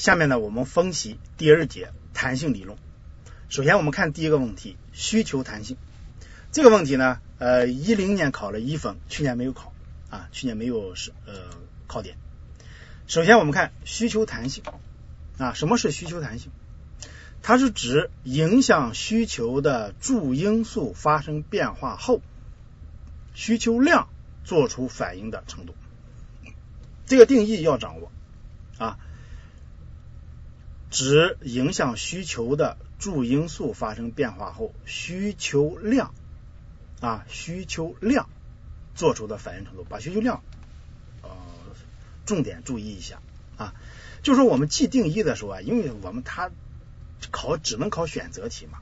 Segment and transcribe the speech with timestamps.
[0.00, 2.78] 下面呢，我们分析第二节弹性理论。
[3.50, 5.76] 首先，我们看第一个问题，需求弹性。
[6.52, 9.74] 这个问题呢，呃，一零年考了一分，去年没有考
[10.08, 11.34] 啊，去年没有是呃
[11.86, 12.16] 考点。
[13.08, 14.64] 首先，我们看需求弹性
[15.36, 16.50] 啊，什么是需求弹性？
[17.42, 22.22] 它是指影响需求的主因素发生变化后，
[23.34, 24.08] 需求量
[24.44, 25.74] 做出反应的程度。
[27.04, 28.10] 这个定义要掌握
[28.78, 28.96] 啊。
[30.90, 36.12] 指影响需求的主因素发生变化后，需求量
[37.00, 38.28] 啊需求量
[38.96, 40.42] 做出的反应程度，把需求量
[41.22, 41.30] 呃
[42.26, 43.22] 重点注意一下
[43.56, 43.74] 啊，
[44.22, 46.50] 就说我们记定义的时候啊，因为我们他
[47.30, 48.80] 考只能考选择题嘛，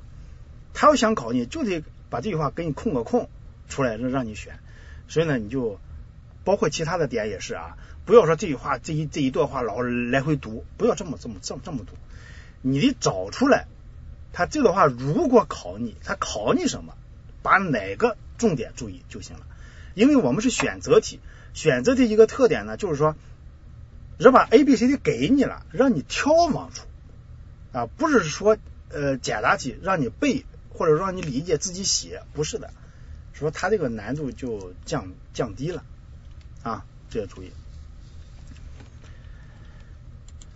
[0.72, 3.28] 他要想考你就得把这句话给你空个空
[3.68, 4.58] 出来让让你选，
[5.08, 5.78] 所以呢你就
[6.42, 7.76] 包括其他的点也是啊。
[8.06, 11.92] 不要说这句话，这一这一段话老来回读，不要这么这么这么这么读，
[12.62, 13.66] 你得找出来，
[14.32, 16.94] 他这段话如果考你，他考你什么，
[17.42, 19.46] 把哪个重点注意就行了。
[19.94, 21.20] 因为我们是选择题，
[21.54, 23.16] 选择题一个特点呢，就是说，
[24.18, 26.86] 人把 A、B、C、D 给你了，让你挑往出
[27.72, 28.56] 啊，不是说
[28.90, 32.70] 呃简答题让你背或者让你理解自己写，不是的，
[33.32, 35.82] 说他这个难度就降降低了
[36.62, 37.52] 啊，这个注意。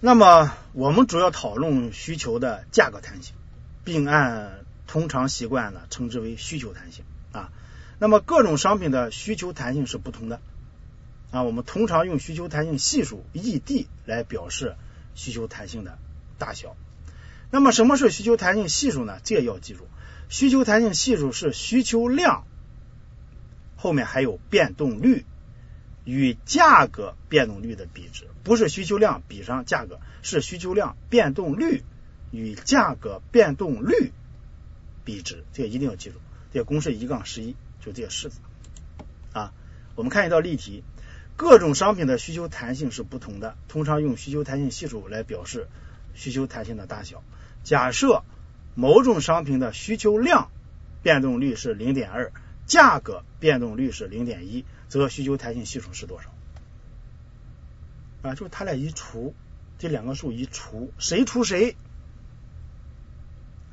[0.05, 3.37] 那么我们主要讨论需求的价格弹性，
[3.85, 7.53] 并按通常习惯呢称之为需求弹性啊。
[8.01, 10.41] 那么各种商品的需求弹性是不同的
[11.31, 11.45] 啊。
[11.45, 14.75] 我们通常用需求弹性系数 ED 来表示
[15.15, 15.97] 需求弹性的
[16.37, 16.75] 大小。
[17.53, 19.21] 那么什么是需求弹性系数呢？
[19.23, 19.87] 这个要记住，
[20.29, 22.43] 需求弹性系数是需求量
[23.77, 25.25] 后面还有变动率。
[26.05, 31.83] 与价格变动率的比值，不是需求量比上价格，是需求量变动率
[32.31, 34.13] 与价格变动率
[35.05, 36.17] 比值，这个一定要记住。
[36.53, 38.41] 这个公式一杠十一，就这个式子
[39.33, 39.53] 啊。
[39.95, 40.83] 我们看一道例题，
[41.37, 45.69] 各种商品的需求弹性是不同的，通常用需求弹性系数来表示
[46.15, 47.23] 需求弹性的大小。
[47.63, 48.25] 假设
[48.75, 50.51] 某种商品的需求量
[51.03, 52.33] 变动率是零点二，
[52.67, 54.65] 价格变动率是零点一。
[54.93, 56.29] 则需求弹性系数是多少？
[58.21, 59.35] 啊，就是它俩一除，
[59.79, 61.77] 这两个数一除，谁除谁？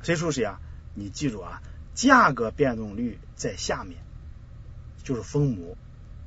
[0.02, 0.58] 谁除谁啊？
[0.94, 1.60] 你记住啊，
[1.94, 3.98] 价格变动率在下面，
[5.04, 5.76] 就是分母，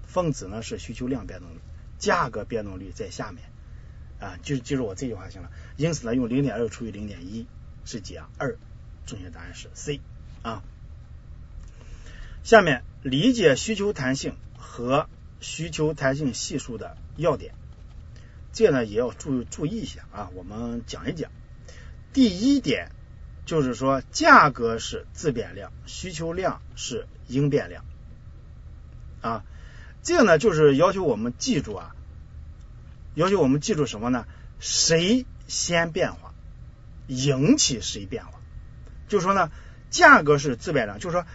[0.05, 1.59] 分子呢是需求量变动率，
[1.97, 3.45] 价格变动率在下面
[4.19, 5.49] 啊，就记住我这句话行了。
[5.75, 7.47] 因此呢，用零点二除以零点一
[7.83, 8.29] 是几啊？
[8.37, 8.59] 二，
[9.07, 10.01] 正确答案是 C
[10.43, 10.61] 啊。
[12.43, 14.35] 下面理解需求弹性。
[14.63, 15.07] 和
[15.41, 17.53] 需求弹性系数的要点，
[18.53, 20.29] 这呢也要注注意一下啊。
[20.33, 21.29] 我们讲一讲。
[22.13, 22.89] 第一点
[23.45, 27.83] 就是说，价格是自变量，需求量是因变量
[29.21, 29.43] 啊。
[30.01, 31.95] 这个呢就是要求我们记住啊，
[33.13, 34.25] 要求我们记住什么呢？
[34.59, 36.33] 谁先变化，
[37.07, 38.39] 引起谁变化？
[39.09, 39.51] 就说呢，
[39.89, 41.25] 价格是自变量，就是说。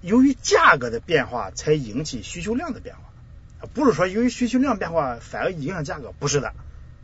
[0.00, 6.54] 由于价格的变化才引起需求量的变化，不是说由于需求量变化反而影响价格，不是的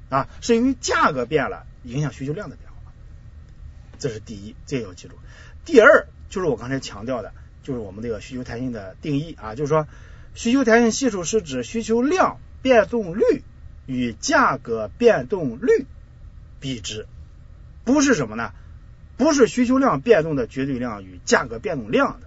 [0.08, 2.92] 啊，是因为价格变了影响需求量的变化，
[3.98, 5.14] 这是第一，这要记住。
[5.64, 9.86] 第二就是我刚才强调的，就是我们这个需求弹性的定义啊，就是说
[10.34, 13.42] 需求弹性系数是指需求量变动率
[13.84, 15.86] 与价格变动率
[16.60, 17.06] 比值，
[17.84, 18.52] 不是什么呢？
[19.18, 22.25] 不是需求量变动的绝对量与价格变动量的。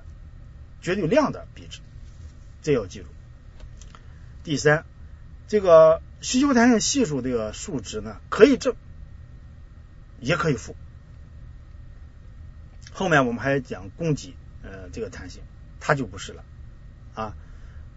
[0.81, 1.79] 绝对量的比值，
[2.62, 3.06] 这要记住。
[4.44, 4.85] 第三，
[5.47, 8.75] 这个需求弹性系数这个数值呢，可以正，
[10.19, 10.75] 也可以负。
[12.91, 15.41] 后面我们还讲供给，呃，这个弹性，
[15.79, 16.43] 它就不是了
[17.14, 17.35] 啊。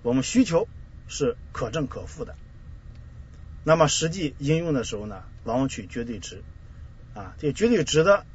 [0.03, 0.69] 我们需求
[1.09, 2.37] 是可正可负的，
[3.65, 6.43] 那么实际应用的时候呢，往往取绝对值
[7.15, 7.35] 啊。
[7.39, 8.27] 这绝对值的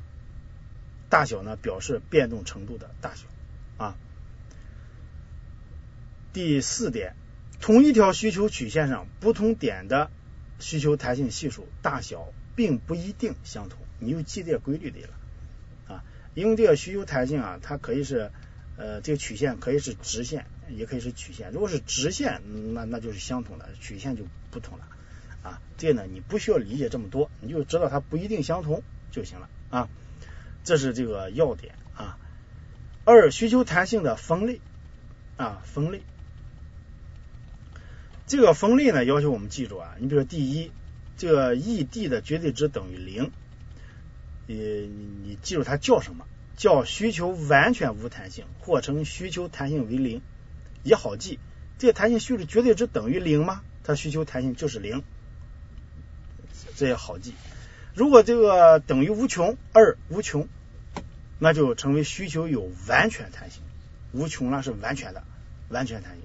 [1.09, 3.27] 大小呢，表示变动程度的大小
[3.77, 3.95] 啊。
[6.37, 7.15] 第四点，
[7.61, 10.11] 同一条需求曲线上不同点的
[10.59, 15.09] 需求弹性系数大小并不一定相同，你就记这规律得了
[15.87, 16.03] 啊。
[16.35, 18.29] 因为这个需求弹性啊，它可以是
[18.77, 21.51] 呃这个曲线可以是直线，也可以是曲线。
[21.51, 22.39] 如果是直线，
[22.75, 24.87] 那那就是相同的；曲线就不同了
[25.41, 25.59] 啊。
[25.75, 29.89] 这呢，你不需要理解这么多，你就知道它不一定相同就行了啊。
[30.63, 32.19] 这是这个要点啊。
[33.05, 34.61] 二、需求弹性的分类
[35.35, 36.03] 啊，分类。
[38.27, 39.95] 这个分类呢，要求我们记住啊。
[39.99, 40.71] 你比如说，第一，
[41.17, 43.31] 这个 E D 的绝对值等于零，
[44.45, 46.25] 你，你记住它叫什么？
[46.57, 50.21] 叫需求完全无弹性，或称需求弹性为零，
[50.83, 51.39] 也好记。
[51.77, 53.61] 这个弹性系数绝对值等于零吗？
[53.83, 55.03] 它需求弹性就是零，
[56.75, 57.33] 这也好记。
[57.93, 60.49] 如果这个等于无穷二无穷，
[61.39, 63.61] 那就成为需求有完全弹性。
[64.11, 65.23] 无穷呢是完全的
[65.69, 66.23] 完全弹性。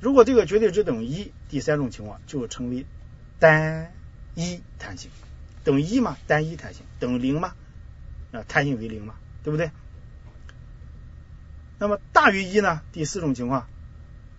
[0.00, 2.86] 如果这个绝对值等于一，第三种情况就称为
[3.38, 3.92] 单
[4.34, 5.10] 一弹性。
[5.62, 7.54] 等于一嘛，单一弹性；等于零嘛，
[8.32, 9.14] 啊，弹性为零嘛。
[9.42, 9.70] 对不对？
[11.78, 12.82] 那么大于一呢？
[12.92, 13.66] 第四种情况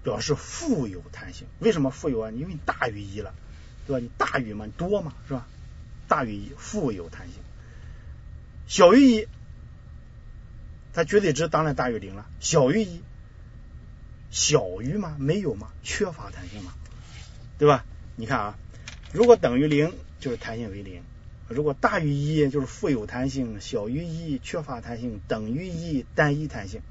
[0.03, 1.47] 表示富有弹性。
[1.57, 2.29] 为什么富有啊？
[2.29, 3.33] 因为你大于一了，
[3.87, 3.99] 对吧？
[3.99, 5.47] 你大于嘛，多嘛，是吧？
[6.07, 7.37] 大于一，富有弹性。
[8.67, 9.27] 小于一，
[10.93, 12.29] 它绝对值当然大于零了。
[12.39, 13.01] 小于一，
[14.31, 16.73] 小于吗，没有吗，缺乏弹性吗，
[17.59, 17.85] 对吧？
[18.15, 18.57] 你看啊，
[19.13, 21.03] 如果等于零，就是弹性为零。
[21.47, 26.81] 如果大于一就是富有弹性，小于一缺乏弹性，等于一单一弹性，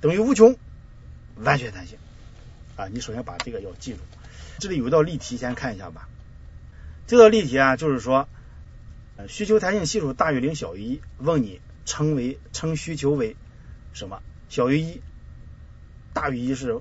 [0.00, 0.56] 等于无穷
[1.34, 1.98] 完全弹性
[2.76, 2.86] 啊！
[2.86, 3.98] 你首先把这个要记住。
[4.60, 6.08] 这里有一道例题，先看一下吧。
[7.08, 8.28] 这道例题啊，就是说
[9.16, 13.34] 呃需求弹性系数大于零小于一，问你称为称需求为
[13.92, 14.22] 什么？
[14.48, 15.00] 小于一，
[16.18, 16.80] 大于一是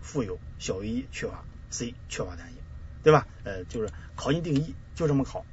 [0.00, 2.56] 富有，小于一缺乏，C 缺乏弹性，
[3.02, 3.26] 对吧？
[3.44, 5.44] 呃，就是考你定义，就这么考。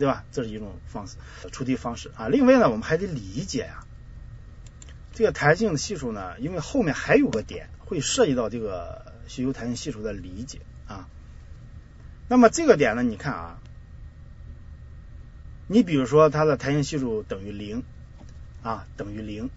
[0.00, 0.24] 对吧？
[0.32, 1.18] 这是一种方式
[1.52, 2.26] 出题方式啊。
[2.28, 3.84] 另外呢，我们还得理解呀，
[5.12, 11.06] 这个弹性系数呢，因为后面还有个点会涉及到这个需求弹性系数的理解啊。
[12.28, 13.58] 那么这个点呢，你看啊，
[15.66, 17.82] 你比如说它的弹性系数等于零
[18.62, 19.50] 啊，等于零，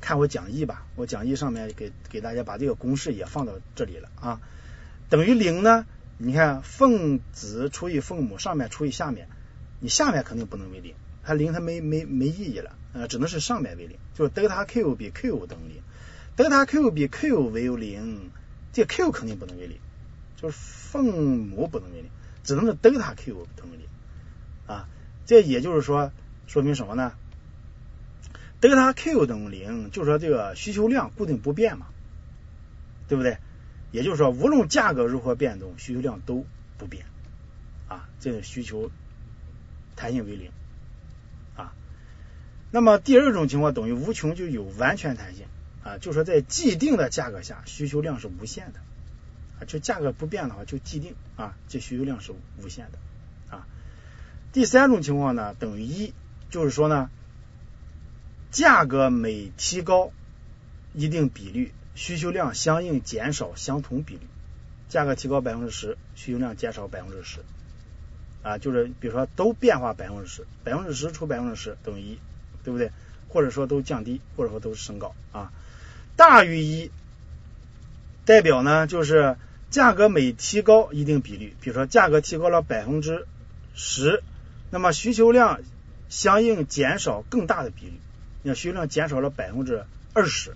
[0.00, 4.40] 看我讲义吧，我讲义上面给给大家把这个公式也放到这里了啊。
[5.08, 5.86] 等于零呢，
[6.18, 9.28] 你看分子除以分母，上面除以下面。
[9.78, 15.82] 你下面肯定不能为零，它零它没没没意义了，呃，只能是上面为零，就是德塔 q 比 q 等于零，
[16.34, 18.30] 德塔 q 比 q 为零，
[18.72, 19.76] 这 q 肯定不能为零，
[20.40, 22.10] 就是分母不能为零，
[22.42, 23.86] 只能是德塔 q 等于零
[24.66, 24.88] 啊，
[25.26, 26.10] 这也就是说
[26.46, 27.12] 说明什么呢？
[28.68, 31.86] 德尔塔 q 等于零，就是说这个需求量固定不变嘛，
[33.08, 33.38] 对不对？
[33.92, 36.44] 也就是说无论价格如何变动，需求量都
[36.78, 37.06] 不变
[37.88, 38.90] 啊，这个需求。
[39.98, 40.50] 弹性为零
[41.56, 41.72] 啊，
[42.70, 45.46] 那么第二种情况等于无穷就有完全弹性
[45.82, 48.80] 啊，就说在既定的价格下需求量是无限的
[49.58, 53.66] 啊，就价格不变的话就既定啊，这需求量是无限的啊。
[54.52, 56.12] 第三种情况呢等于一，
[56.50, 57.08] 就是说呢，
[58.50, 60.12] 价格每提高
[60.94, 64.20] 一定比率，需求量相应减少相同比率，
[64.88, 67.40] 价格提高百分之十，需求量减少百分之十。
[68.42, 72.18] 啊，就是比如说都变化百分之十，百分之十除百分之十等于一，
[72.62, 72.92] 对不对？
[73.28, 75.50] 或者说都降低，或者说都升高啊。
[76.14, 76.92] 大于一
[78.24, 79.36] 代表呢，就是
[79.68, 83.26] 价格每提高一定比率，比如说价格提高了百分之
[83.74, 84.22] 十，
[84.70, 85.60] 那么需求量
[86.08, 87.98] 相应减少更大的比率，
[88.46, 89.84] 那需求量减少了百分之
[90.14, 90.54] 二十，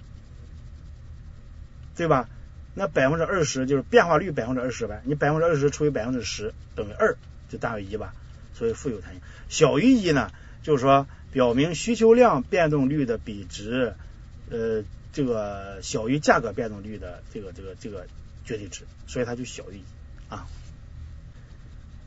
[1.96, 2.28] 对吧？
[2.74, 7.16] 那百分之二十就是变化率百分之二十呗，你百分之二十除以百分之十等于二。
[7.48, 8.14] 就大于一吧，
[8.54, 9.20] 所以富有弹性。
[9.48, 10.30] 小于一呢，
[10.62, 13.94] 就是说表明需求量变动率的比值，
[14.50, 18.06] 呃，这个小于价格变动率的这个这个这个
[18.44, 19.84] 绝对值，所以它就小于一
[20.28, 20.46] 啊。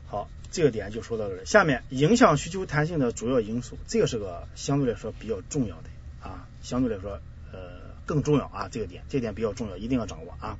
[0.06, 1.44] 好，这个点就说到这儿。
[1.44, 5.88] 下面影响需求弹性的主要因素，这个是个相对来说比较重要的
[6.22, 7.18] 啊，相对来说
[7.52, 7.58] 呃
[8.06, 10.56] 更重要啊，这个点，这点比较重要，一定要掌握啊。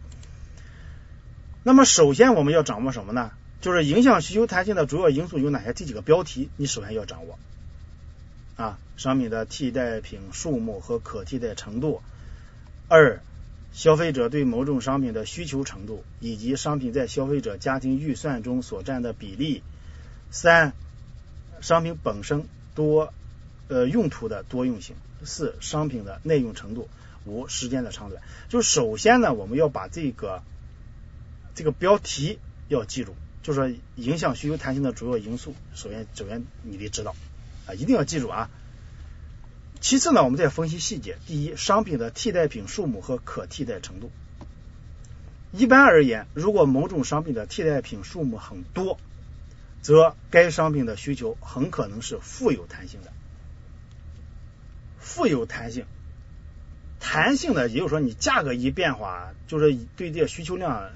[1.62, 3.30] 那么首先我们要掌握什么呢？
[3.60, 5.72] 就是影响需求弹性的主要因素有哪些？
[5.72, 7.38] 这几个标题你首先要掌握
[8.56, 12.02] 啊，商品的替代品数目和可替代程度；
[12.88, 13.20] 二，
[13.72, 19.62] 消费者对某种商品的需求程度，以及商品在消费者家庭预算中所占的比例；
[20.34, 20.72] 三，
[21.60, 23.14] 商品本身多
[23.68, 26.88] 呃用途的多用性；四，商品的耐用程度；
[27.24, 28.20] 五，时间的长短。
[28.48, 30.42] 就首先呢，我们要把这个
[31.54, 33.14] 这个标题要记住。
[33.44, 37.14] 就是说，影响需求弹性的主要因素，首先，首先你得知道
[37.68, 38.50] 啊，一定要记住啊。
[39.80, 41.16] 其次呢，我们再分析细节。
[41.28, 44.10] 第一，商品的替代品数目和可替代程度。
[45.52, 48.98] 一般而言，如果某种商品的替代品数目很多，
[49.84, 53.12] 则该商品的需求很可能是富有弹性的。
[54.98, 55.84] 富有弹性，
[57.00, 60.90] 弹性的，也就是说，你价格一变化，就是对这个需求量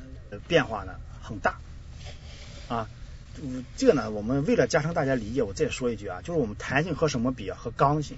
[0.48, 1.58] 变化呢很大。
[2.68, 2.88] 啊，
[3.76, 7.58] 这个呢，我们为了加深大家理解，我再说一句啊，就是我们弹性和什么比啊？
[7.60, 8.16] 和刚性。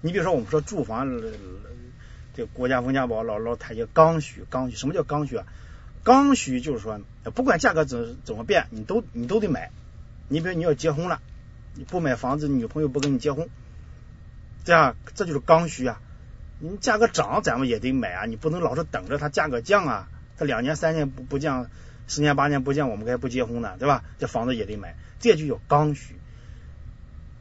[0.00, 1.06] 你比如说，我们说住房，
[2.34, 5.46] 这个国家温家宝老老谈一个刚需，刚需什么叫刚需啊？
[6.02, 6.98] 刚需就是说，
[7.34, 9.70] 不管价格怎怎么变，你都你都得买。
[10.28, 11.20] 你比如你要结婚了，
[11.74, 13.48] 你不买房子，女朋友不跟你结婚，
[14.64, 16.00] 这样这就是刚需啊。
[16.60, 20.08] 你价格涨，咱们也得买啊，你不能老是等着它价格降啊。
[20.36, 21.68] 它两年三年不不降，
[22.06, 24.04] 十年八年不降，我们该不结婚呢，对吧？
[24.18, 26.16] 这房子也得买，这就叫刚需。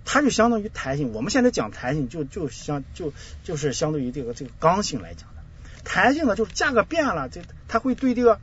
[0.06, 3.12] 它就相当于弹性，我们现在讲弹性，就就相就
[3.44, 5.44] 就是相对于这个这个刚性来讲的。
[5.84, 8.40] 弹性呢，就是价格变了，这它会对这个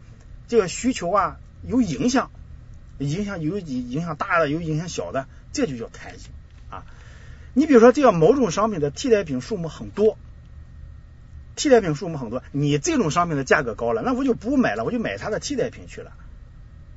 [0.46, 2.30] 这个需求啊有影响，
[2.98, 6.30] 影响有影响大的，有影响小的，这就叫弹性
[6.70, 6.84] 啊。
[7.52, 10.18] 你比如说，这个某种商品的替代品数目很多，
[11.56, 16.12] 替代品数目很多，你这种商品的价格高了，那我就不买了，我就买它的替代品去了，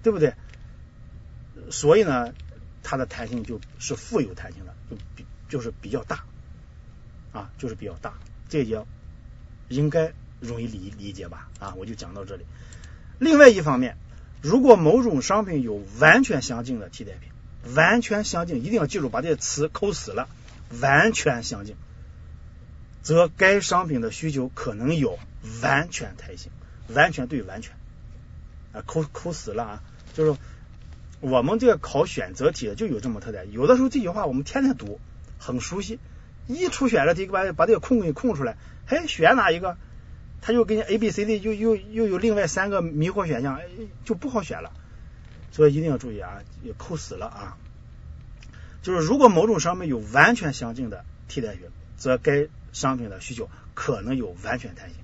[0.04, 0.34] 对不对？
[1.70, 2.34] 所以呢。
[2.90, 6.24] 它的弹性就是富有弹性的，就比就是比较大
[7.34, 8.14] 啊，就是比较大，
[8.48, 8.82] 这也
[9.68, 12.46] 应该容易理理解吧啊，我就讲到这里。
[13.20, 13.98] 另外一方面，
[14.42, 20.28] 如果某种商品有完全相近的替代品，完全相近，一定要记住把这些词抠死了，
[20.82, 21.76] 完全相近，
[23.02, 25.20] 则该商品的需求可能有
[25.62, 26.52] 完全弹性，
[26.88, 27.74] 完全对完全
[28.74, 30.40] 啊，抠抠死了啊，就是。
[31.20, 35.00] 我们这个考选择题就有这么特点，有的时候这句话我们天天读，
[35.40, 35.98] 很熟悉，
[36.46, 39.78] 一出选择题把把这个空给空出来，嘿，选哪一个，
[40.48, 43.60] 他又给你 A、B、C、D，又又又有另外三个迷惑选项，
[44.06, 44.72] 就不好选了。
[45.52, 47.58] 所以一定要注意啊，也扣死了啊。
[48.82, 55.00] 就是如果某种商品有完全相近的替代品，则该商品的需求可能有完全弹性。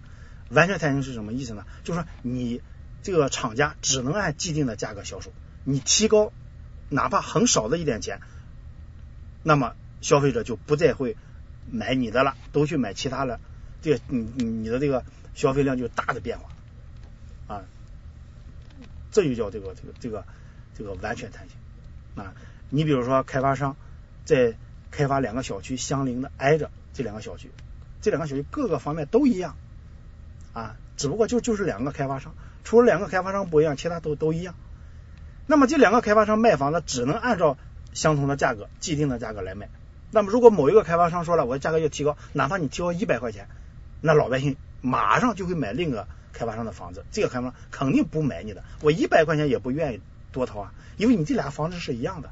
[0.49, 1.65] 完全弹性是什么意思呢？
[1.83, 2.61] 就是说你
[3.01, 5.33] 这个厂家只能按既定的价格销售。
[5.65, 6.31] 你提高
[6.87, 8.21] 哪怕很少的一点钱，
[9.43, 11.17] 那么消费者就不再会
[11.69, 13.41] 买你的了，都去买其他的，
[13.81, 16.49] 这你你你的这个消费量就大的变化
[17.55, 17.63] 啊，
[19.11, 20.25] 这就叫这个这个这个
[20.77, 21.57] 这个完全弹性
[22.23, 22.33] 啊。
[22.69, 23.75] 你比如说开发商
[24.25, 24.55] 在
[24.91, 27.51] 开发两个小区相邻的挨着这两个小区，
[28.01, 29.55] 这两个小区各个方面都一样
[30.53, 34.55] 啊，只不过就就是两个开发商，除了两个开发商不一样，其他都都一样。
[35.45, 37.57] 那么这两个开发商卖房子只能按照
[37.93, 39.69] 相同的价格、既定的价格来卖。
[40.11, 43.47] 那么如果某一个开发商说了，我的价格要提高，哪怕你提高一百块钱，
[43.99, 47.03] 那老百姓马上就会买另一个开发商的房子。
[47.11, 52.29] 这个开发商肯定不买你的，我一百块钱也不愿意多掏啊，因为你这俩房子是一样的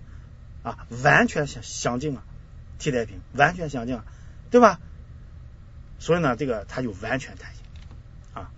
[0.61, 2.23] 啊，完全相相近啊，
[2.77, 4.05] 替代品完全相近，啊，
[4.51, 4.79] 对吧？
[5.97, 7.63] 所以呢，这个它就完全弹性
[8.33, 8.51] 啊。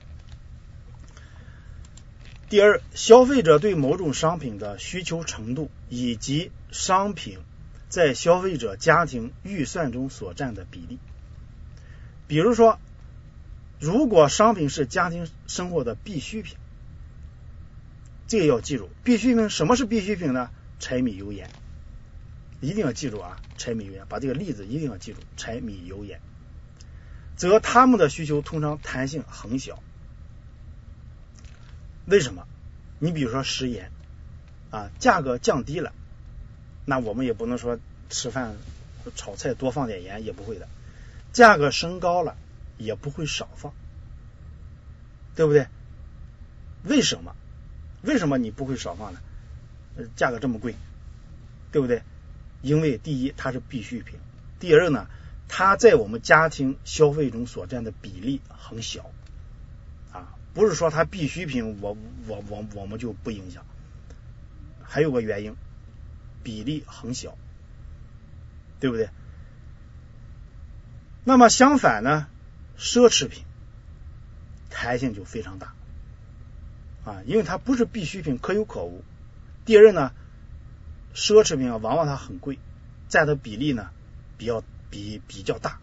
[2.50, 7.39] 第二，消费者对某种商品的需求程度以及商品
[7.89, 11.00] 在消费者家庭预算中所占的比例。
[12.27, 12.79] 比如说，
[13.84, 16.56] 如果商品是家庭生活的必需品，
[18.28, 18.90] 这个要记住。
[19.04, 20.52] 必需品什么是必需品呢？
[20.80, 21.50] 柴米油盐，
[22.62, 23.42] 一定要记住啊！
[23.58, 25.20] 柴米油盐，把这个例子一定要记住。
[25.36, 26.22] 柴米油盐，
[27.36, 29.84] 则他们的需求通常弹性很小。
[32.06, 32.48] 为什么？
[33.00, 33.92] 你比如说食盐
[34.72, 35.92] 啊，价格降低了，
[36.86, 37.78] 那我们也不能说
[38.10, 38.56] 吃饭
[39.18, 40.70] 炒菜多放点盐，也不会的。
[41.34, 42.38] 价格升高了，
[42.77, 43.74] 也不会少放，
[45.36, 45.68] 对不对？
[46.84, 47.36] 为什么？
[48.01, 49.20] 为什么你不会少放呢？
[50.15, 50.75] 价格这么贵，
[51.72, 52.03] 对不对？
[52.62, 54.18] 因为第一，它是必需品；
[54.60, 55.08] 第二呢，
[55.48, 59.12] 它在我们家庭消费中所占的比例很小。
[60.12, 63.65] 啊不是说它必需品，我我我我们就不影响。
[64.84, 65.56] 还有个原因，
[66.44, 67.38] 比例很小，
[68.80, 69.10] 对不对？
[71.24, 72.27] 那么相反呢，
[72.77, 73.44] 奢侈品
[74.70, 75.74] 弹性就非常大
[77.06, 79.03] 啊，因为它不是必需品，可有可无。
[79.65, 80.12] 第二呢，
[81.13, 82.60] 奢侈品啊，往往它很贵，
[83.10, 83.89] 占的比例呢
[84.38, 85.80] 比较比比较大，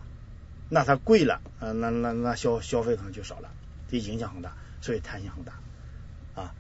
[0.69, 3.51] 那它贵了，那那那消消费可能就少了。
[3.91, 5.53] 这影响很大，所以弹性很大
[6.35, 6.55] 啊。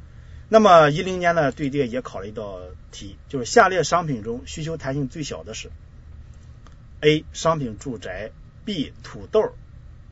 [0.48, 2.58] 那么一零年呢，对这个也考了一道
[2.90, 5.70] 题，就是下列商品中需求弹性最小的是
[7.00, 7.24] ：A.
[7.32, 8.32] 商品住宅
[8.64, 8.92] ，B.
[9.02, 9.54] 土豆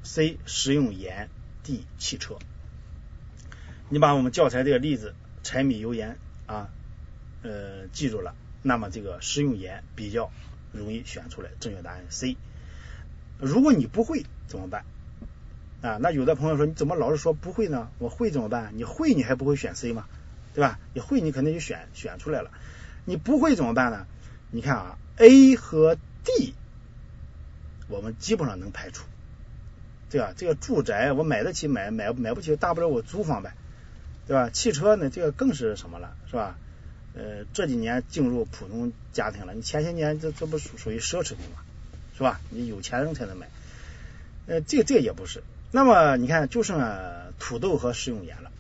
[0.02, 0.38] ，C.
[0.46, 1.28] 食用盐
[1.62, 1.84] ，D.
[1.98, 2.38] 汽车。
[3.88, 6.70] 你把我们教材这个例子柴米油盐啊，
[7.42, 10.30] 呃，记住了，那么这个食用盐比较
[10.72, 12.36] 容易选出来，正确答案 C。
[13.38, 14.84] 如果你不会怎么办？
[15.80, 17.90] 啊，那有的朋友说你怎么老是说不会呢？
[17.98, 18.72] 我会怎么办？
[18.76, 20.06] 你会你还不会选 C 吗？
[20.54, 20.80] 对吧？
[20.92, 22.50] 你会你肯定就选选出来了。
[23.04, 24.06] 你不会怎么办呢？
[24.50, 26.54] 你看啊，A 和 D，
[27.86, 29.06] 我们基本上能排除，
[30.10, 30.32] 对吧？
[30.36, 33.54] 这个住宅我买得起，买买买不起，大不了我租房呗，
[34.26, 34.50] 对吧？
[34.50, 36.58] 汽车呢，这个更是什么了，是吧？
[37.14, 41.62] 呃，这几年进入普通家庭了，你前些年这这不属属于奢侈品嘛，
[42.16, 42.40] 是吧？
[42.50, 43.48] 你有钱人才能买，
[44.46, 45.42] 呃，这这也不是。
[45.70, 46.80] 那么你看，就剩
[47.38, 48.50] 土豆和食用盐了。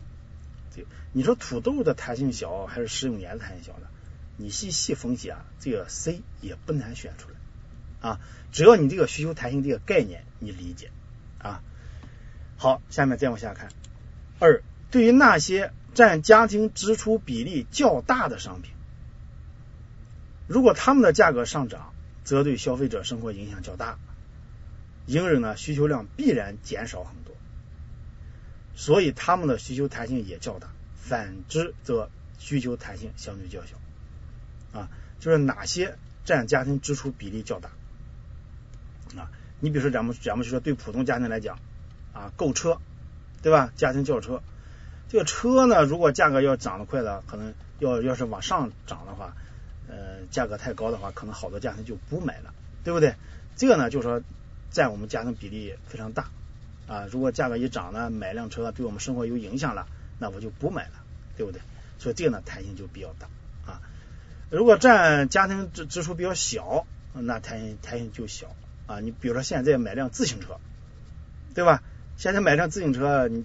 [0.74, 3.86] 这你说土豆的弹性小还是食用盐的弹性小呢？
[4.36, 8.20] 你细细分析啊，这个 C 也不难选出来啊。
[8.52, 10.90] 只要你这个需求弹性这个概念你理解
[11.38, 11.62] 啊。
[12.56, 13.68] 好，下面再往下看。
[14.40, 18.72] 二，对于那些占家庭支出比例较大的商品，
[20.46, 21.92] 如果他们的价格上涨，
[22.24, 23.98] 则对消费者生活影响较大。
[25.06, 27.34] 因人呢，需求量必然减少很多，
[28.74, 30.68] 所以他们的需求弹性也较大。
[30.96, 34.78] 反之，则需求弹性相对较小。
[34.78, 37.70] 啊，就是哪些占家庭支出比例较大？
[39.60, 41.58] 你比如说，咱们咱们就说对普通家庭来讲
[42.12, 42.78] 啊，购车，
[43.42, 43.72] 对吧？
[43.76, 44.42] 家庭轿车，
[45.08, 49.34] 这个车呢，如果价格要涨得快的，可能要要是往上涨的话，
[49.88, 53.14] 呃，价格太高的话，可能好多家庭就不买了，对不对？
[53.56, 54.22] 这个呢，就是说。
[54.70, 56.28] 占我们家庭比例非常大
[56.86, 57.06] 啊！
[57.10, 59.86] 如果价格一涨呢，买辆车对我们生活有影响了，
[60.18, 60.92] 那我就不买了，
[61.38, 61.62] 对不对？
[61.98, 63.28] 所以这个呢，弹性就比较大
[63.64, 63.80] 啊。
[64.50, 68.48] 如果占家庭支支出比较小，那弹性弹性就小
[68.88, 68.98] 啊。
[68.98, 70.58] 你比如说现在买辆自行车，
[71.54, 71.84] 对吧？
[72.16, 73.44] 现在买辆自行车，你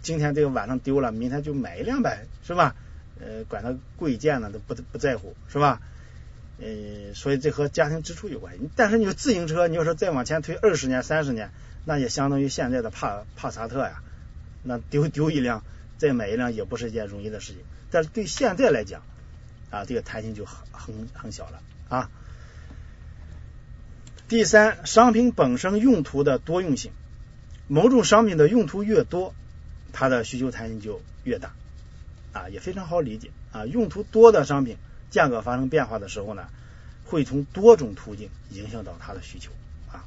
[0.00, 2.74] 今天这个晚上丢了，明天就买一辆呗，是吧？
[3.20, 5.82] 呃，管它贵贱呢都不不在乎，是吧？
[6.58, 8.70] 呃，所以这和家庭支出有关系。
[8.76, 11.50] 但是你说自行车，你要说再往前推二十年、三十年，
[11.84, 14.00] 那也相当于现在的帕帕萨特呀。
[14.62, 15.62] 那丢丢一辆，
[15.98, 17.62] 再买一辆也不是一件容易的事情。
[17.90, 19.02] 但是对现在来讲
[19.70, 22.10] 啊，这个弹性就很很很小了啊。
[24.34, 26.90] 第三，商品本身用途的多用性，
[27.68, 29.32] 某种商品的用途越多，
[29.92, 31.52] 它的需求弹性就越大
[32.32, 33.64] 啊，也非常好理解啊。
[33.64, 34.76] 用途多的商品。
[35.08, 36.48] 价格发生变化的时候呢，
[37.04, 39.52] 会从多种途径影响到它的需求
[39.92, 40.02] 啊。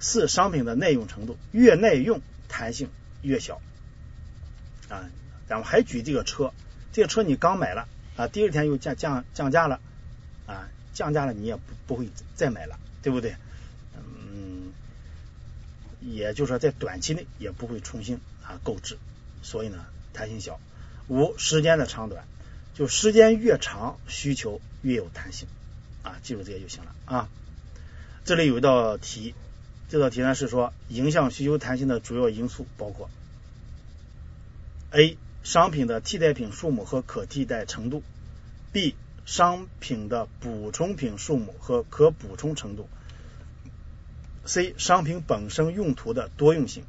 [0.00, 2.90] 四商品的耐用程度越耐用，弹性
[3.22, 3.60] 越小
[4.88, 5.06] 啊。
[5.48, 6.52] 咱们还举这个车，
[6.90, 9.78] 这个车你刚买了啊，第二天又降降降价了
[10.48, 13.36] 啊，降价了你也不不会再买了，对不对？
[13.94, 14.72] 嗯，
[16.00, 18.96] 也就是说在短期内也不会重新啊购置，
[19.42, 20.58] 所以呢弹性小。
[21.08, 22.24] 五时间的长短。
[22.74, 25.48] 就时间越长，需求越有弹性
[26.02, 27.28] 啊，记住这些就行了啊。
[28.26, 29.34] 这里有一道题，
[29.88, 33.08] 这道题呢是说影响需求弹性的主要因素包括
[34.90, 35.16] ：A.
[35.42, 38.02] 商品的替代品数目和可替代程度
[38.74, 38.94] ；B.
[39.26, 42.88] 商品的补充品数目和可补充程度
[44.46, 44.74] ；C.
[44.78, 46.84] 商品本身用途的多用性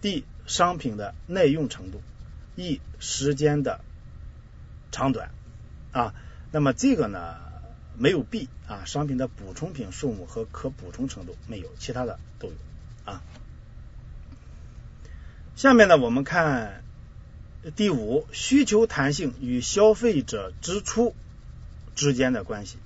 [0.00, 0.22] ；D.
[0.46, 2.00] 商品的耐用程度
[2.54, 2.80] ；E.
[3.00, 3.80] 时间的。
[4.90, 5.30] 长短
[5.92, 6.14] 啊，
[6.50, 7.36] 那么这个呢
[7.98, 12.54] 没有 B 啊，商品的补充品数目和可补充程度没有，其他的都有
[13.04, 13.22] 啊。
[15.56, 16.82] 下面呢我们看
[17.76, 21.14] 第五，需求弹性与消费者支出
[21.98, 22.76] 之间的关系，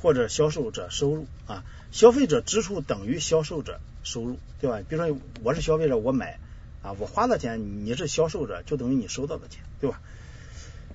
[0.00, 4.80] 或者销售者收入啊，消费者支出等于销售者收入，对吧？
[4.88, 6.40] 比如说我是消费者，我买
[6.82, 10.00] 啊，我花的钱，你是销售者，就等于你收到的钱，对吧？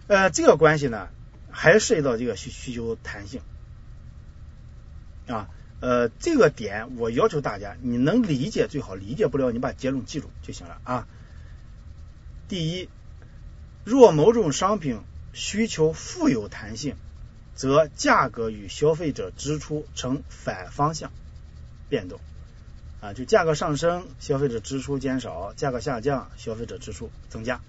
[0.08, 1.10] 呃，这个关系呢，
[1.52, 3.42] 还涉及到这个需需求弹性
[5.28, 5.50] 啊。
[5.82, 11.08] 呃，这个点我要求大家，你能理解最好，理解不了你把结论记住就行了啊。
[12.48, 12.90] 第一，
[13.84, 15.02] 若某种商品
[15.34, 16.96] 需求富有弹性，
[17.56, 21.12] 则价格与消费者支出呈反方向
[21.90, 22.20] 变动
[23.02, 27.62] 啊，就价格上升，消费者支出减少；价格下降，消费者支出增加。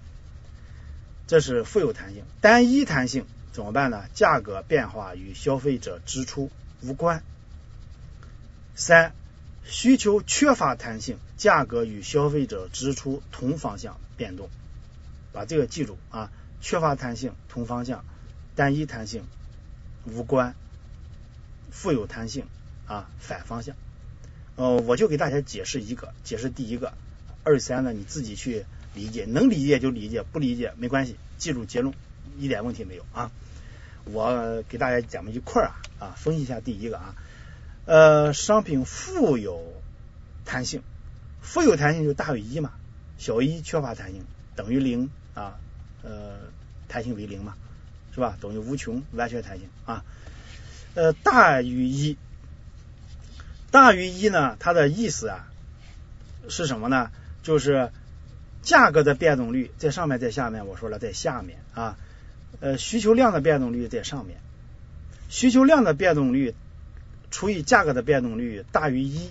[1.27, 4.05] 这是富有弹性，单一弹性怎么办呢？
[4.13, 6.49] 价格变化与消费者支出
[6.81, 7.23] 无关。
[8.75, 9.13] 三，
[9.63, 14.49] 需求缺乏弹性，价格与消费者支出同方向变动。
[15.33, 18.05] 把这个记住啊，缺乏弹性同方向，
[18.55, 19.23] 单一弹性
[20.07, 20.55] 无关，
[21.71, 22.45] 富有弹性
[22.87, 23.75] 啊反方向。
[24.55, 26.93] 呃，我就给大家解释一个，解释第一个，
[27.43, 28.65] 二三呢你自己去。
[28.95, 31.93] 理解能理解就理解，不理解没关系，记住结论
[32.39, 33.29] 一点问题没有啊！
[34.05, 37.15] 我给大家讲们一块儿啊啊，分析一下第一个啊，
[37.85, 39.61] 呃，商品富有
[40.45, 40.81] 弹性，
[41.43, 42.71] 富有弹性就大于一嘛，
[43.19, 44.23] 小于一缺乏弹性
[44.55, 45.59] 等于零啊，
[46.01, 46.39] 呃，
[46.87, 47.55] 弹性为零嘛，
[48.17, 48.35] 是吧？
[48.41, 50.03] 等于无穷完全弹性啊。
[50.95, 52.17] 呃，大于一，
[53.69, 55.47] 大于一呢，它的意思啊
[56.49, 57.11] 是什么呢？
[57.43, 57.91] 就是
[58.63, 61.95] 价格的变动率在上面，在下面，我说了在下面啊。
[62.59, 64.39] 呃，需求量的变动率在上面，
[65.29, 66.55] 需求量的变动率
[67.29, 69.29] 除以价格的变动率大于一。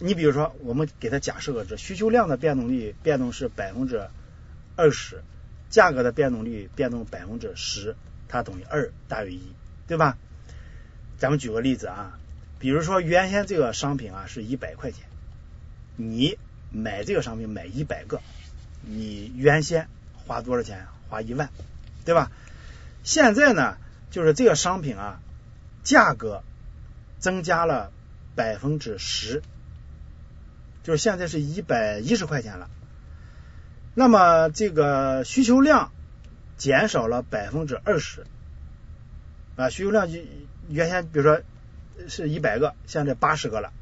[0.00, 4.06] 你比如说，我们给它假设个值，需求量的变动率变动是百分之
[4.76, 5.22] 二十，
[5.70, 7.96] 价格的变动率变动百分之十，
[8.28, 9.40] 它等于二大于一，
[9.86, 10.18] 对吧？
[11.18, 12.18] 咱们举个例子啊，
[12.58, 15.06] 比如说原先这个商品啊是一百块钱，
[15.96, 16.36] 你
[16.70, 18.20] 买这个商品买一百个，
[18.82, 19.88] 你原先
[20.26, 20.86] 花多少钱？
[21.08, 21.50] 花一万，
[22.04, 22.30] 对吧？
[23.02, 23.78] 现在呢，
[24.10, 25.20] 就是这个商品啊，
[25.82, 26.42] 价格
[27.18, 27.90] 增加了
[28.34, 29.42] 百分之十。
[30.82, 32.70] 就是现在是一百一十块钱了，
[33.94, 35.92] 那么这个需求量
[36.56, 38.26] 减少了百分之二十
[39.56, 40.18] 啊，需求量就
[40.68, 41.42] 原先比如说
[42.08, 43.72] 是一百个，现在八十个了，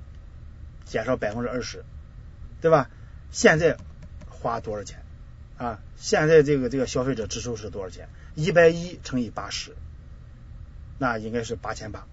[0.85, 1.85] 减少百分之二十，
[2.61, 2.89] 对吧？
[3.31, 3.77] 现在
[4.29, 5.03] 花多少钱
[5.57, 5.81] 啊？
[5.97, 8.09] 现在这个这个消费者支出是多少钱？
[8.35, 9.77] 一百一乘以八十，
[10.99, 12.07] 那应该是八千八，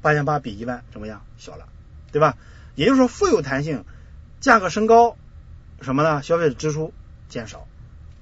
[0.00, 1.24] 八千八比一万怎么样？
[1.36, 1.68] 小了，
[2.12, 2.38] 对吧？
[2.74, 3.84] 也就是说，富有弹性。
[4.38, 5.16] 价格升高，
[5.80, 6.22] 什么呢？
[6.22, 6.92] 消费者支出
[7.28, 7.66] 减少，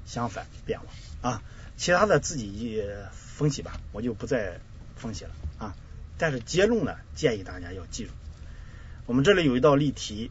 [0.06, 0.86] 相反变化
[1.28, 1.42] 啊。
[1.76, 4.60] 其他的自己分析吧，我就不再
[4.96, 5.74] 分析了啊。
[6.16, 8.10] 但是结论呢，建议大家要记住。
[9.06, 10.30] 我们这里有一道例题：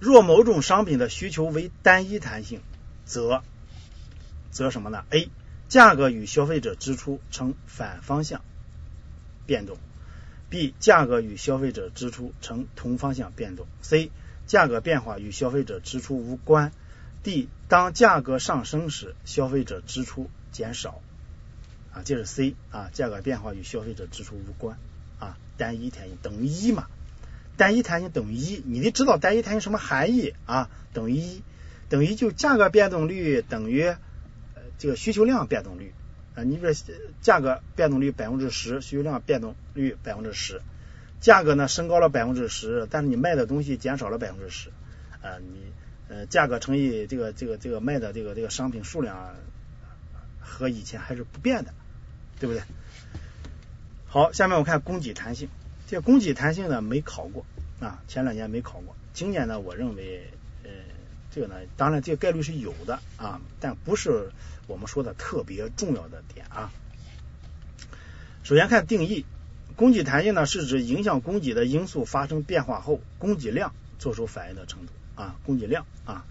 [0.00, 2.60] 若某种商品的需求为单一弹性，
[3.04, 3.44] 则
[4.50, 5.30] 则什么呢？A.
[5.68, 8.42] 价格与消费者支出呈反方向
[9.46, 9.78] 变动
[10.50, 10.74] ；B.
[10.80, 14.10] 价格与消费者支出呈同方向变动；C.
[14.46, 16.72] 价格变化与消费者支出无关。
[17.22, 21.00] D，当价格上升时，消费者支出减少。
[21.92, 24.78] 啊，这是 C 啊，价格变化与消费者支出无关
[25.18, 26.86] 啊，单一弹性等于一嘛？
[27.58, 30.70] 单一弹性等于一，你得知道单一弹性什么含义啊？
[30.94, 31.42] 等于一，
[31.90, 33.94] 等于就价格变动率等于
[34.78, 35.92] 这个需求量变动率
[36.34, 36.44] 啊。
[36.44, 36.72] 你比如
[37.20, 40.62] 价格变动率百分之十，需求量变动率百分之十。
[41.20, 44.70] 价格呢升高了百分之十，但是你卖的东西减少了百分之十，
[45.20, 45.72] 啊，你
[46.12, 49.34] 呃价格乘以这个这个这个卖的这个这个商品数量
[50.38, 51.72] 和以前还是不变的，
[52.38, 52.62] 对不对？
[54.06, 55.48] 好，下面我看供给弹性，
[55.86, 57.46] 这供给弹性呢没考过
[57.80, 60.30] 啊，前两年没考过，今年呢我认为
[60.64, 60.70] 呃
[61.30, 64.30] 这个呢当然这个概率是有的啊，但不是
[64.66, 66.70] 我们说的特别重要的点啊。
[68.42, 69.24] 首先看定义。
[69.74, 76.24] 供给弹性呢，是指影响供给的因素发生变化后，供给量做出反应的程度啊，供给量啊。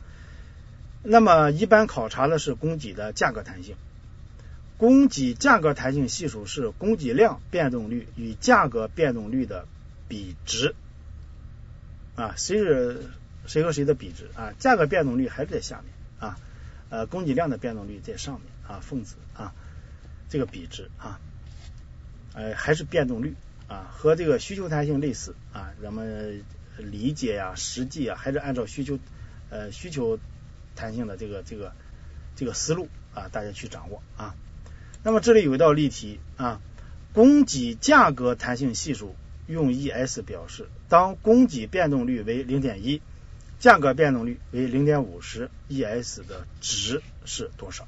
[1.03, 3.75] 那么一般考察的是供给的价格弹性，
[4.77, 9.65] 供给价格弹性系数是供给量变动率与价格变动率的
[10.07, 10.75] 比值
[12.15, 13.05] 啊，谁是
[13.47, 14.53] 谁和谁的比值啊？
[14.59, 16.37] 价格变动率还是在下面啊，
[16.89, 19.53] 呃，供给量的变动率在上面啊，分子啊，
[20.29, 21.19] 这个比值啊。
[22.33, 23.35] 呃，还是变动率
[23.67, 26.45] 啊，和这个需求弹性类似啊，咱们
[26.81, 28.99] 理解呀、实际啊，还是按照需求
[29.49, 30.19] 呃需求
[30.75, 31.73] 弹性的这个这个
[32.35, 34.35] 这个思路啊，大家去掌握啊。
[35.03, 36.61] 那么这里有一道例题啊，
[37.13, 39.15] 供给价格弹性系数
[39.47, 43.01] 用 ES 表示，当供给变动率为零点一，
[43.59, 47.87] 价格变动率为零点五时，ES 的值是多少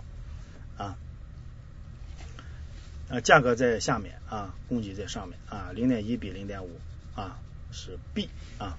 [0.78, 0.98] 啊？
[3.10, 6.80] 呃，价格在下面啊，供给在上面啊，零点一比零点五
[7.16, 7.40] 啊
[7.72, 8.28] 是 B
[8.58, 8.78] 啊。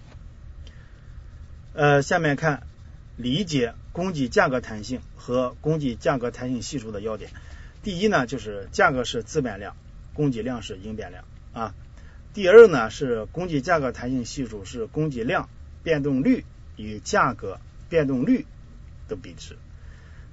[1.74, 2.66] 呃，下面看
[3.16, 7.30] 理解供给价格弹性和供给价格弹性系数的要点。
[7.82, 9.76] 第一呢，就是价格是自变量，
[10.14, 11.74] 供给量是因变量啊。
[12.32, 15.48] 第二呢，是供给价格弹性系数是供给量
[15.82, 16.44] 变动率
[16.76, 18.46] 与价格变动率
[19.08, 19.58] 的比值。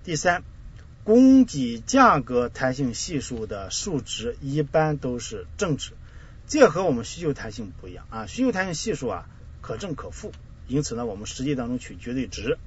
[0.04, 0.44] 第三。
[1.04, 5.94] 供给价格弹性系数的数值一般都是正值，
[6.46, 8.28] 这和我们需求弹性不一样啊。
[8.28, 9.28] 需求弹性系数啊
[9.62, 10.32] 可正可负，
[10.72, 12.58] 因此呢，我们实际当中取绝对值。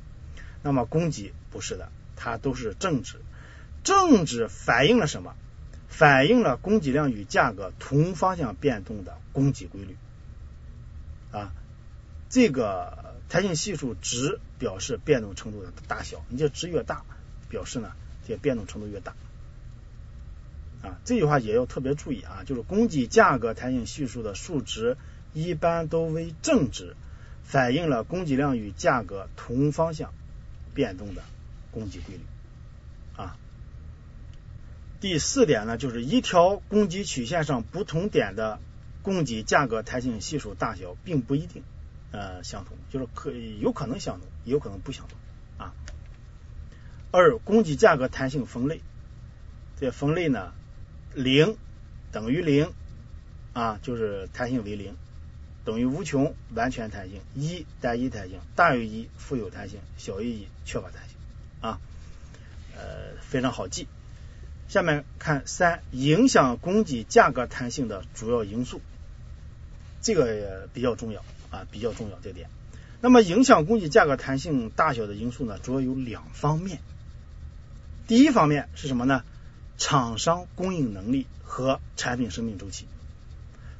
[0.62, 3.16] 那么供给不是的，它都是正值。
[3.82, 5.34] 正值反映了什么？
[5.88, 9.96] 反映了供给量与价格同方向变动的供给规律
[11.32, 11.52] 啊。
[12.28, 17.04] 这个弹性系数值表示变动程度的大小，你这值越大，
[17.48, 17.92] 表示呢。
[18.26, 19.12] 这变动程度越大
[20.82, 24.96] 啊，这句话也要特别注意啊，就是供给价格弹性系数的数值
[25.34, 26.96] 一般都为正值，
[27.44, 30.12] 反映了供给量与价格同方向
[30.74, 31.22] 变动的
[31.70, 32.20] 供给规律
[33.16, 33.36] 啊。
[35.00, 38.58] 第四点呢，就是一条供给曲线上不同点的
[39.02, 41.62] 供给价格弹性系数大小并不一定
[42.10, 45.18] 呃相同，就是可有可能相同，有可能不相同
[45.58, 45.74] 啊。
[47.12, 48.80] 二，供给价格弹性分类，
[49.78, 50.52] 这分类呢，
[51.14, 51.56] 零
[52.10, 52.72] 等于零
[53.52, 54.96] 啊，就是弹性为零。
[55.64, 61.16] 等于无穷完全弹性，一单一弹性，大于一富有弹性，小于一缺乏弹性
[61.60, 61.80] 啊，
[62.76, 63.88] 呃非常好记。
[64.68, 68.80] 下面看三，影响供给价格弹性的主要因素，
[70.02, 72.48] 这个也比较重要啊，比较重要这点。
[73.00, 76.80] 那么影响供给价格弹性大小的因素呢，主要有两方面。
[78.06, 79.22] 第一方面是什么呢？
[79.76, 82.86] 厂商供应能力和产品生命周期。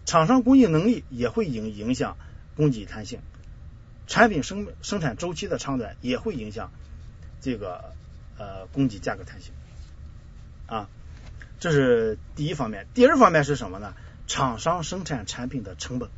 [0.07, 2.17] 厂商供应能力也会影影响
[2.57, 3.21] 供给弹性，
[4.07, 6.71] 产品生生产周期的长短也会影响
[7.41, 7.93] 这个
[8.37, 9.53] 呃供给价格弹性
[10.67, 10.89] 啊，
[11.59, 12.87] 这是第一方面。
[12.95, 13.95] 第二方面是什么呢？
[14.27, 16.09] 厂商生产产品的成本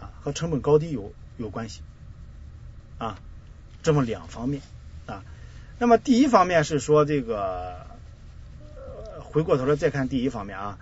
[0.00, 1.82] 啊和成本高低有有关系
[2.98, 3.18] 啊，
[3.82, 4.62] 这么两方面
[5.06, 5.24] 啊。
[5.78, 7.86] 那么第一方面是说这个
[9.20, 10.78] 回过头来再看第一方面啊。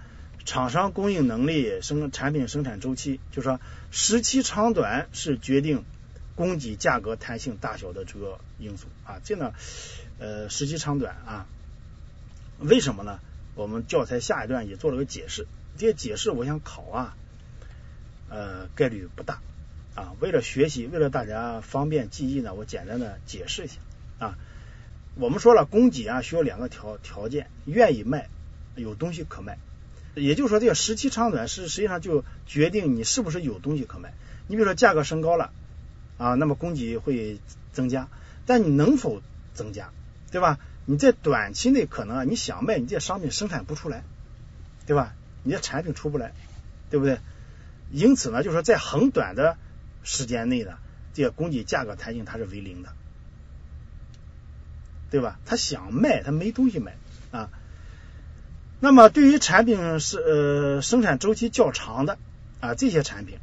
[0.47, 5.85] 厂商供应能力、生产品生产周期，就说时期长短是决定
[6.37, 9.21] 供给价格弹性大小的这个因素啊。
[9.25, 9.53] 这呢，
[10.21, 11.47] 呃，时期长短啊，
[12.61, 13.19] 为什么呢？
[13.57, 17.17] 我们教材下一段也做了个解释，这些解释我想考啊，
[18.31, 19.41] 呃，概率不大
[19.97, 20.15] 啊。
[20.21, 23.75] 为了学习，为了大家方便记忆呢，我简单的解释一下
[24.21, 24.39] 啊。
[25.17, 28.29] 我们说了，供给啊需要两个条条件，愿意卖，
[28.77, 29.59] 有东西可卖。
[30.17, 34.15] 也就是说，这个时期长短是实际上就决定你是不是有东西可卖。
[34.49, 35.53] 你比如说价格升高了
[36.17, 37.39] 啊，那么供给会
[37.73, 38.09] 增加，
[38.47, 39.21] 但你能否
[39.55, 39.91] 增加，
[40.31, 40.59] 对吧？
[40.87, 44.05] 你在短期内可能啊，你想卖，你这商品生产不出来，
[44.87, 45.15] 对吧？
[45.43, 46.33] 你这产品出不来，
[46.89, 47.19] 对不对？
[47.93, 49.59] 因此呢，就是说在很短的
[50.03, 50.79] 时间内呢，
[51.13, 52.89] 这个供给价格弹性它是为零的，
[55.11, 55.39] 对吧？
[55.45, 56.97] 他想卖，他没东西卖
[57.33, 57.51] 啊。
[58.79, 62.19] 那么，对于产品是呃生产周期较长的
[62.61, 63.39] 啊这些产品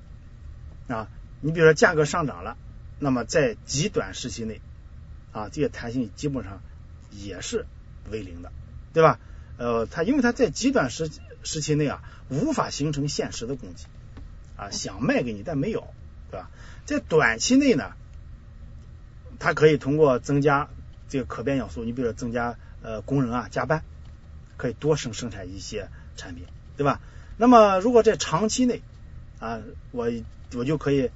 [0.88, 1.08] 啊，
[1.42, 2.56] 你比如说价格上涨了，
[3.00, 4.62] 那么在极短时期内
[5.32, 6.62] 啊，这些弹性基本上
[7.10, 7.66] 也是
[8.12, 8.52] 为零的，
[8.94, 9.20] 对吧？
[9.58, 11.10] 呃，它因为它在极短时
[11.44, 13.84] 时期内啊，无法形成现实的供给
[14.56, 15.88] 啊，想卖给你但没有，
[16.30, 16.52] 对吧？
[16.86, 17.94] 在短期内呢，
[19.40, 20.70] 它可以通过增加
[21.10, 23.84] 这个可变要素，你比如说增加呃工人啊加班。
[24.58, 26.46] 可以多生生产一些产品，
[26.78, 27.00] 对吧？
[27.38, 28.82] 那么如果在长期内
[29.40, 29.60] 啊，
[29.92, 30.12] 我
[30.54, 31.10] 我就可以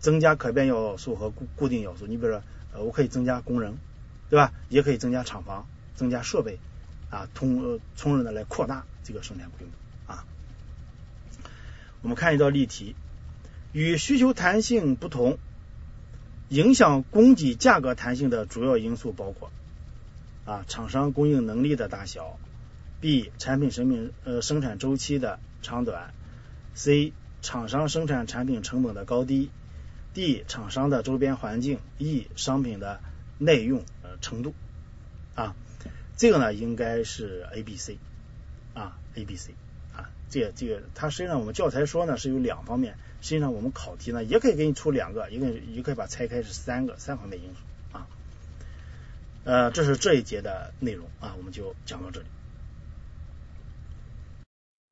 [0.00, 2.06] 增加可变要素和固固定要素。
[2.06, 3.78] 你比如说，呃，我可以增加工人，
[4.28, 4.52] 对吧？
[4.68, 6.58] 也可以增加厂房、增加设备
[7.08, 10.24] 啊，通呃从而呢来扩大这个生产规模啊。
[12.02, 12.96] 我们看一道例题，
[13.72, 15.38] 与需求弹性不同，
[16.48, 19.52] 影响供给价格弹性的主要因素包括
[20.44, 22.38] 啊，厂商供应能力的大小。
[23.00, 26.12] B 产品生命呃生产周期的长短
[26.74, 29.50] ，C 厂商生产产品成本的高低
[30.12, 33.00] ，D 厂商的周边环境，E 商品的
[33.38, 34.54] 耐用呃程度。
[35.34, 35.54] 啊，
[36.18, 37.96] 这个呢应该是 A、B、C
[38.74, 39.54] 啊 A、B、C
[39.96, 47.96] 啊，这这个它实际上我们教材说呢是有两方面，实际上我们考题呢也可以给你出两个，也可以也可以把拆开是三个三方面因素。
[47.96, 48.06] 啊，
[49.44, 51.06] 呃这是这一节的内容。
[51.20, 52.26] 啊，我们就讲到这里。